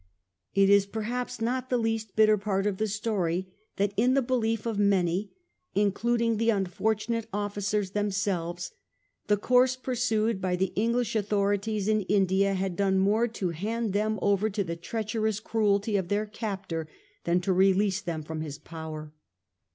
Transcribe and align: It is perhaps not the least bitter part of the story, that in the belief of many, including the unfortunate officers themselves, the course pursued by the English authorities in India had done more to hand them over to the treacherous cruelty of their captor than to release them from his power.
It 0.55 0.67
is 0.67 0.87
perhaps 0.87 1.41
not 1.41 1.69
the 1.69 1.77
least 1.77 2.15
bitter 2.15 2.35
part 2.35 2.65
of 2.65 2.77
the 2.77 2.87
story, 2.87 3.53
that 3.75 3.93
in 3.95 4.15
the 4.15 4.23
belief 4.23 4.65
of 4.65 4.79
many, 4.79 5.31
including 5.75 6.37
the 6.37 6.49
unfortunate 6.49 7.27
officers 7.31 7.91
themselves, 7.91 8.71
the 9.27 9.37
course 9.37 9.75
pursued 9.75 10.41
by 10.41 10.55
the 10.55 10.73
English 10.75 11.15
authorities 11.15 11.87
in 11.87 12.01
India 12.01 12.55
had 12.55 12.75
done 12.75 12.97
more 12.97 13.27
to 13.27 13.49
hand 13.51 13.93
them 13.93 14.17
over 14.23 14.49
to 14.49 14.63
the 14.63 14.75
treacherous 14.75 15.39
cruelty 15.39 15.95
of 15.97 16.07
their 16.07 16.25
captor 16.25 16.87
than 17.25 17.39
to 17.41 17.53
release 17.53 18.01
them 18.01 18.23
from 18.23 18.41
his 18.41 18.57
power. 18.57 19.13